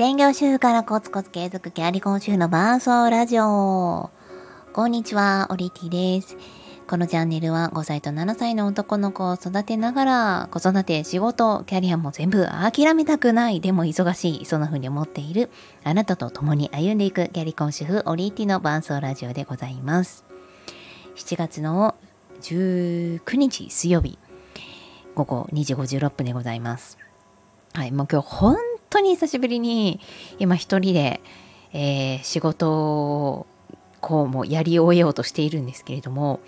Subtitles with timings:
[0.00, 4.08] 専業主婦からコツコツ継続キャリコン主婦の伴奏ラジオ。
[4.72, 6.38] こんにちは、オリティです。
[6.88, 15.50] このチャンネルは5歳と7歳の男の子を育てながら子育て、仕事、キャリアも全部諦めたくない、でも忙しい、そんな風に思っている
[15.84, 20.24] あなたと共に歩んでいくキャリコン主婦オリティの伴奏ラジオでございます。
[21.16, 21.94] 7月の
[22.40, 24.18] 19日水曜日、
[25.14, 26.96] 午後2時56分でございます。
[27.74, 30.00] はい、もう今日本当に久しぶりに
[30.38, 31.20] 今一人で、
[31.72, 33.46] えー、仕事を
[34.00, 36.40] こうもやり終えようとしているんですけれども、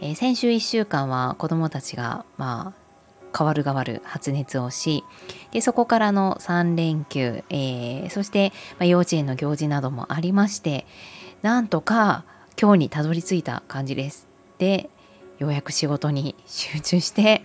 [0.00, 5.04] えー、先週1週間は子どもたちがまあ変わる変わる発熱をし
[5.52, 10.86] でそこからの3連休、えー、そして、ま、幼稚園の行事などもありまして
[11.42, 12.24] なんとか
[12.60, 14.28] 今日にたどり着いた感じです。
[14.58, 14.90] で
[15.38, 17.42] ようやく仕事に集中して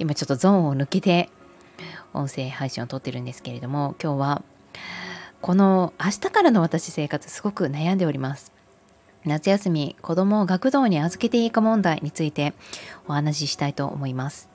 [0.00, 1.30] 今ちょっとゾーンを抜けて
[2.14, 4.42] 音声配信を撮ってるんですけれども今日は
[5.40, 8.52] この明日からの私生活すごく悩んでおります。
[9.24, 12.54] 夏休み子供を学童に預けていいか問題について
[13.06, 14.50] お話ししたいと思います、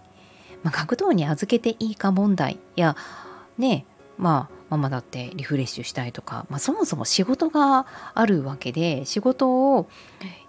[0.63, 2.97] まあ、学童に預けていいか問題や
[3.57, 3.85] ね
[4.17, 9.87] まあママだってリフレッシュしたいとか、まあ、そもそも仕事があるわけで仕事を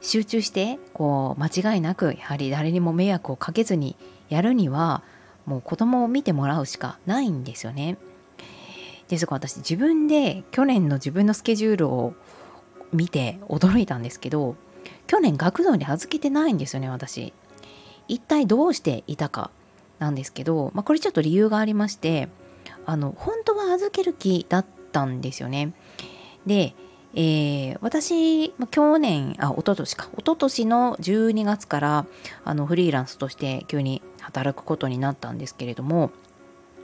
[0.01, 3.95] 集中してこう間違いなくやはり誰にも迷惑をかけずに
[4.29, 5.03] やるには
[5.49, 7.97] もう子供を見てもらうしかないんですよね。
[9.09, 12.15] ですが私自分で去年の自分のスケジュールを
[12.93, 14.57] 見て驚いたんですけど
[15.07, 17.33] 去年学童に預けてないんですよね私。
[18.07, 19.51] 一体どうしていたか
[19.99, 22.29] なんですけど、まあ、これちょっと理由がありまして
[22.87, 25.73] あの本当は預ける気だったんですよね。
[26.47, 26.75] で、
[27.15, 32.07] えー、私、去年あ一昨年か一昨年の12月から
[32.45, 36.11] あのフリーランスとして急に働くことになったんですけれども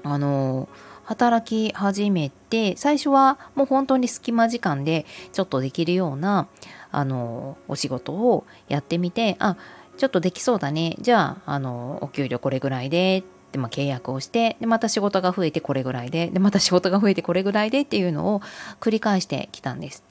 [0.02, 0.68] あの
[1.04, 6.48] 働き始めて最初はもう本当に隙間時間でちょっとできるような
[6.90, 9.56] あのお仕事をやってみてあ
[9.96, 10.96] ちょっとできそうだね。
[11.00, 18.42] じゃああのお給料これぐらいでっで、まあ、契約をしてでまた仕事が増えてこれぐらいででまた仕事が増えてこれぐらいでっていうのを
[18.80, 20.02] 繰り返してきたんです。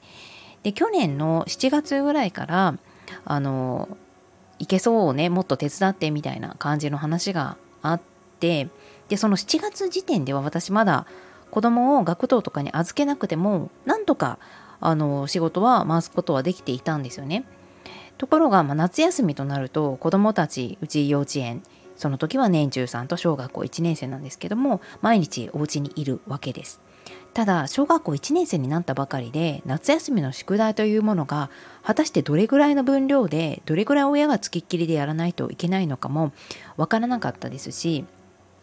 [0.62, 2.78] で去年の7月ぐらいから
[3.26, 3.98] あの
[4.58, 8.00] いけそうをねもっと手伝ってみたいな感じの話があっ
[8.40, 8.68] て
[9.08, 11.06] でその7月時点では私まだ
[11.50, 14.38] 子供を学童とかに預けなくてもなんとか
[14.80, 17.44] あの仕事は回すことはできていたんですよね。
[18.16, 21.62] ところが、まあ、夏休みとなると子供たちうち幼稚園
[21.96, 26.80] その時は年中さんと小学校1年生なんですけども毎日お家にいるわけです。
[27.34, 31.50] ただ小学校1年生になったばかりで夏休みの宿題というものが
[31.82, 36.32] 果たしてどれぐらいの分量でどれぐらい親がつきっきりでやらないといけないのかも
[36.76, 38.04] わからなかったですし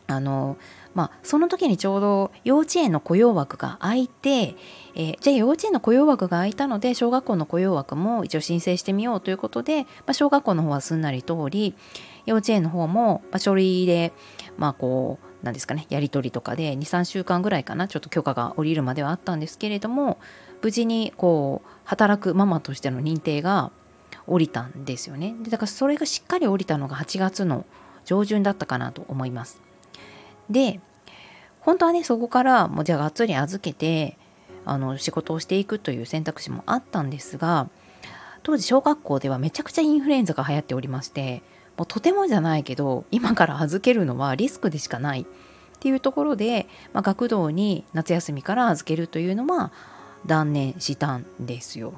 [0.07, 0.57] あの
[0.93, 4.55] まあ、その時にちょうど幼稚園の雇用枠が空いて、
[4.95, 11.75] えー、じゃあ幼稚園の雇用枠が空いたので小学校の雇用枠も一応申請してみようということで、まあ、小学校の方はすんなり通り
[12.25, 14.11] 幼稚園の方も、まあ、書類で
[14.57, 20.19] まあこう何ですかねやり取りとかで23週間ぐらいかなちょっと許可が下りるまではあったんですけれども
[20.61, 23.71] 無事にこう働くママとしての認定が
[24.27, 25.35] 下りたんですよね。
[25.41, 27.65] でだからそれがしっかり下りたのが8月の
[28.05, 29.70] 上旬だったかなと思います。
[30.51, 30.79] で
[31.61, 34.17] 本当はねそこからもうじゃあがっつり預けて
[34.65, 37.69] あの仕事をしていくという選択肢もあったんですが
[38.43, 41.41] 当時小学校ではめちゃくちゃインフルエンザが流行っておりまして
[41.77, 45.25] もうとてもじゃないけど今から預けるのはリスクでしかないっ
[45.79, 49.71] ていうところで、まあ、学童に夏休みから預けるというのは
[50.25, 51.93] 断念したんですよ。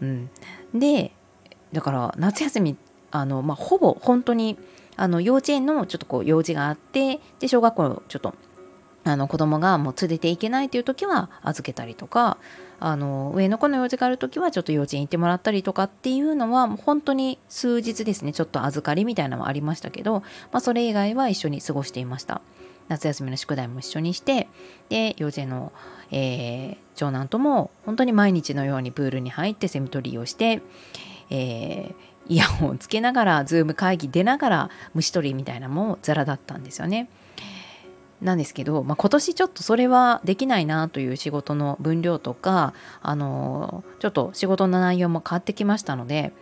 [0.00, 0.30] うん、
[0.74, 1.12] で
[1.72, 2.76] だから夏休み
[3.12, 4.58] あの、まあ、ほぼ本当に
[4.96, 8.34] あの幼稚園のちょっとこう用事があってで小学校ちょっと
[9.04, 12.38] あの子供がもう連れていけないという時は預けたりとか
[12.80, 20.20] あの上の子の用事がある時はちょっと幼稚園行ってもらったりとかっていうのはもう本当に数日ですねちょっと預かりみたいなのはありましたけど、
[20.52, 22.40] まあ、それ以外は一緒に過ごしていました。
[22.88, 24.48] 夏休みの宿題も一緒にして
[24.88, 25.72] で幼稚園の、
[26.10, 30.60] えー、長男とも本当に毎日のようにプールに入ってセミ取りをして、
[31.30, 37.08] えー、イヤホンをつけながら Zoom 会議出ながら虫取りみたいなのもザラだったんですよね。
[38.22, 42.72] なんですけど、まあ、今年ちょっとそれはできないなという仕事の分量とか
[43.02, 46.32] あのちょっと仕事の内容も変わってきましたので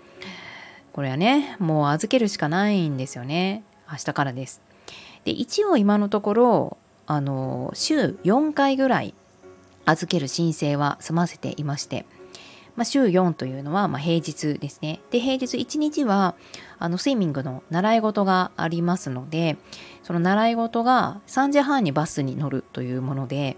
[0.93, 4.63] これはねもう預けるしかないんですよね明日からです。
[5.25, 6.77] で一応今のところ
[7.07, 9.15] あの週4回ぐらい
[9.85, 12.07] 預ける申請は済ませていまして
[12.77, 15.01] まあ、週4というのはま平日ですね。
[15.11, 16.35] で、平日1日は
[16.79, 19.57] あのスイミングの習い事がありますので、
[20.03, 23.57] その習い事が3時半にバスに乗るというもので、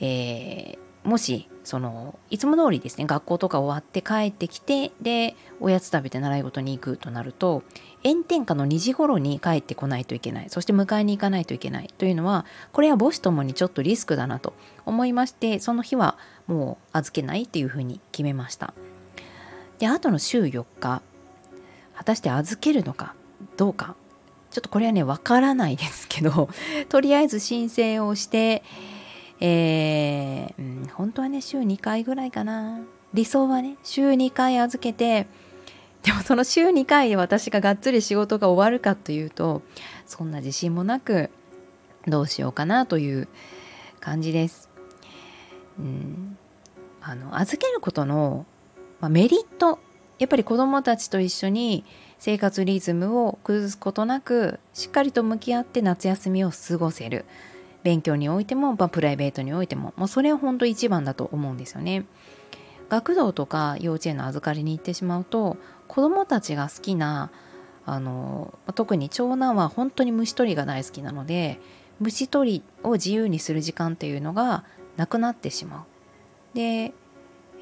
[0.00, 7.62] えー、もしそのいつも通りですね学校とか終わって帰ってきてでおやつ食べて習い事に行くとなると
[8.02, 10.50] 炎天下の2時頃に帰ってこないといけない。
[10.50, 14.54] そして迎えに行かないといけないというのはこれは母子ともにちょっとリスクだなと
[14.86, 18.74] 思いましてその日はもう預けないっていうふうに決めました。
[19.78, 21.02] であとの週4日
[21.94, 23.14] 果たして預けるのか
[23.56, 23.96] どうか。
[24.50, 26.48] ちょっとこれはねわからないですけど
[26.88, 28.62] とりあえず申請をして
[29.40, 32.80] えー、うん、本当はね週2回ぐらいかな。
[33.14, 35.26] 理想はね週2回預けて
[36.02, 39.62] でもその週2回で私ががっつり仕事が終わるかというと
[40.04, 41.30] そんな自信もなく
[42.06, 43.28] どうしようかなという
[44.00, 44.68] 感じです。
[45.78, 46.36] うん、
[47.00, 48.44] あの預けることの、
[49.00, 49.78] まあ、メリット。
[50.18, 51.84] やっぱり子どもたちと一緒に
[52.18, 57.24] 生活リズムを崩すことなくしっかりと向き合って夏休みを過ごせる。
[57.84, 62.06] 勉強においても、まあ、プライベートにおいてももうそれは本当一番だと思うんですよね。
[62.88, 67.30] 学童とか幼稚園の預かりに行ってしまうと子どもたちが好きな
[67.86, 71.60] あの特に長男は本当に虫取りが大好きなので
[72.00, 74.64] 虫取りを自由にする時間っていうのが
[74.96, 75.86] なくなってしま
[76.52, 76.56] う。
[76.56, 76.92] で、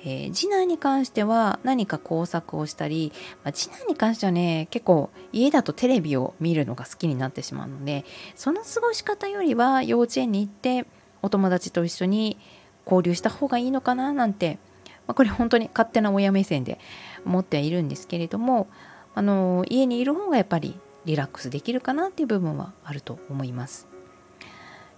[0.05, 3.13] えー、次男に関しては何か工作をしたり、
[3.45, 8.05] まあ、次男に関してはね結構家だとテレビを見るのが好きになってしまうので
[8.35, 10.87] その過ごし方よりは幼稚園に行って
[11.23, 12.37] お友達と一緒に
[12.85, 14.59] 交流した方がいいのかななんて、
[15.07, 16.81] まあ、これ本当に勝手な親目線で
[17.25, 18.67] 思っているんですけれども
[19.15, 23.89] あの家にいる方がやっぱりリラックスできるかなっていう部分はあると思います。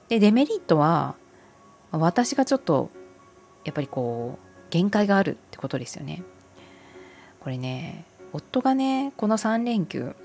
[0.08, 1.14] でデメリットは
[1.90, 2.90] 私がちょっと
[3.64, 4.43] やっぱりこう
[4.74, 6.24] 限界があるってことですよね。
[7.38, 10.16] これね夫がねこの3連休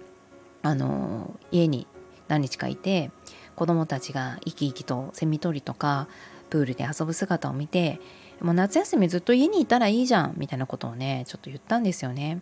[0.63, 1.85] あの家に
[2.27, 3.11] 何日かいて
[3.55, 6.07] 子供たちが生き生きとセミ取りとか
[6.49, 8.01] プールで遊ぶ姿を見て
[8.41, 12.41] もう夏休みずっと家にいたらいいじゃんみたいなことをねちょっと言ったんですよね。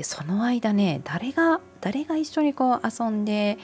[0.00, 3.58] その間ね誰が誰が一緒にこう遊んで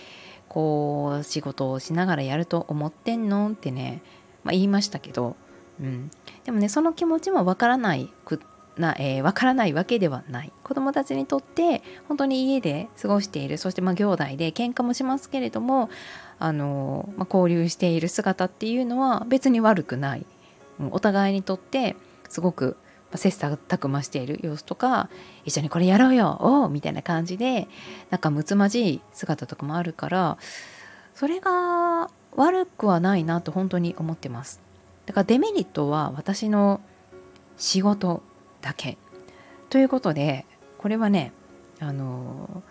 [0.50, 3.52] こう仕事をしながらやると思ってんの？
[3.52, 4.02] ってね、
[4.42, 5.36] まあ、言いましたけど、
[5.80, 6.10] うん、
[6.44, 8.40] でもねその気持ちもわからないく
[8.76, 10.52] な、えー、分からないわけではない。
[10.62, 15.90] 子どもたちにとって本当に家で過ごしているそしてまあ兄弟で喧嘩もしますけれども
[16.38, 20.26] あの、まあ、交流している姿っていうのは別に悪くない。
[20.90, 21.94] お互いにとって
[22.28, 22.76] すごく
[23.14, 25.08] 切磋琢磨している様子とか
[25.44, 27.68] 一緒にこれやろうよおうみたいな感じで
[28.10, 30.36] なんかむつまじい姿とかもあるから
[31.14, 34.60] それが悪くはないなと本当に思ってます。
[35.06, 36.80] だからデメリットは私の
[37.56, 38.22] 仕事
[38.60, 38.98] だけ。
[39.70, 40.46] ということで
[40.78, 41.32] これはね
[41.80, 42.62] あの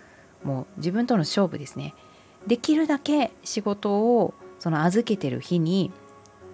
[0.44, 1.94] もう自分との勝負ですね。
[2.48, 5.92] できるだけ仕事をその預けてる日に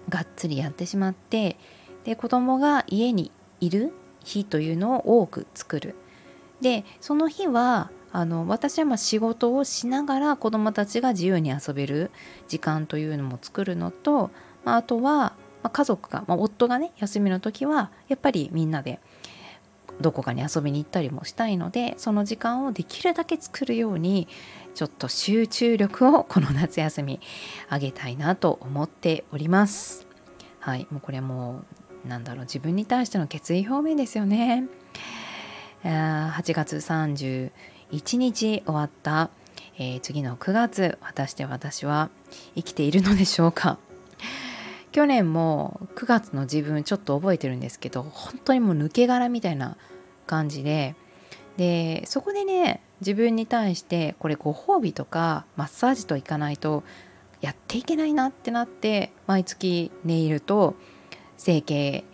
[0.08, 1.56] がっつりやってしまって
[2.04, 3.30] で子供が家に
[3.60, 3.92] いる
[4.24, 5.94] 日というのを多く作る。
[6.60, 12.10] でその日はあの私はま仕事をしながら子どもたちが自由に遊べる
[12.48, 14.30] 時間というのも作るのと、
[14.64, 19.00] まあ、あとは、まあ、家族が、まあ、夫がね休みの時はやっぱりみんなで
[20.00, 24.28] どこかに遊びに行ったりもしたいのでその時間をできるだけ作るように
[24.74, 27.20] ちょっと集中力をこの夏休み
[27.70, 30.06] 上げたいなと思っております。
[30.60, 31.62] はい、もうこれも
[32.04, 34.68] うなんだろう自分に対しての決意表明ですよね。
[35.82, 39.30] 8月31日終わった、
[39.78, 42.10] えー、次の9月果たして私は
[42.54, 43.78] 生きているのでしょうか
[44.92, 49.76] 去年も9月の自分ちょっと覚えてるんですけど本当にもう抜け殻みたいな
[50.26, 50.96] 感じで
[51.56, 56.82] でそこでね自分に対してこれご褒美とかマッサージといかないと
[57.40, 60.74] やっていけないなってなって毎月ネイルと
[61.36, 62.04] 整形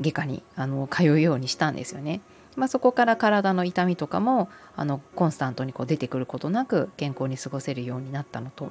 [0.00, 2.20] 外科にあの通うようにしたんですよね。
[2.54, 8.66] まあ、そこから体の痛みとかもあのコンスタントにこう出てくることなく健康に過ごせるようになったのと、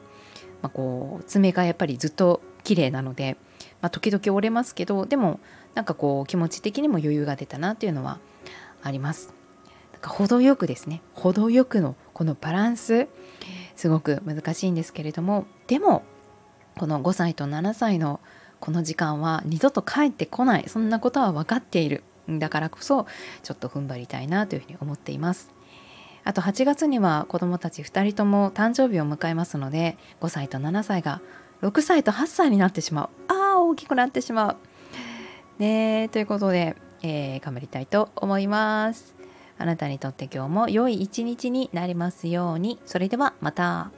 [0.62, 3.38] まあ、こう爪がやっぱりずっと綺麗なので、
[3.82, 5.39] まあ、時々折れますけどでも
[5.74, 8.20] なんかこう気持ち的にも余裕が出たなっていうのは
[8.84, 9.34] あります。
[10.03, 13.08] 程よくですね程よくのこのバランス
[13.75, 16.03] すごく難しいんですけれどもでも
[16.77, 18.20] この5歳と7歳の
[18.60, 23.06] この時間は二度と帰ってこないそんなことは分かっているだからこそ
[23.44, 25.51] ちょっと踏ん張りたいなというふうに思っています
[26.24, 31.22] あと8月には子どもたち2人とも誕生日を迎えますので5歳と7歳が
[31.62, 34.58] 6歳と8歳になってしまうああ大きくなってしまう
[35.62, 39.22] ねということで、えー、頑張りたいと思います
[39.62, 42.80] あなたにとって今日も良い一日になりますように。
[42.88, 43.91] それではまた。